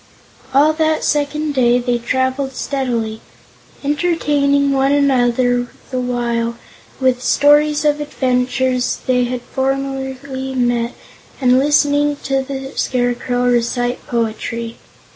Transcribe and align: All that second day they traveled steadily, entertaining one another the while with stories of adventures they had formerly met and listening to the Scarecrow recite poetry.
All 0.51 0.73
that 0.73 1.03
second 1.03 1.53
day 1.53 1.77
they 1.77 1.99
traveled 1.99 2.53
steadily, 2.55 3.21
entertaining 3.83 4.71
one 4.71 4.91
another 4.91 5.67
the 5.91 5.99
while 6.01 6.57
with 6.99 7.21
stories 7.21 7.85
of 7.85 8.01
adventures 8.01 8.97
they 9.05 9.25
had 9.25 9.43
formerly 9.43 10.55
met 10.55 10.95
and 11.39 11.59
listening 11.59 12.15
to 12.23 12.41
the 12.41 12.71
Scarecrow 12.75 13.43
recite 13.45 14.03
poetry. 14.07 14.77